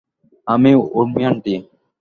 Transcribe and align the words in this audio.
আমি 0.47 0.71
উর্মি 0.93 1.21
আন্টি। 1.25 1.53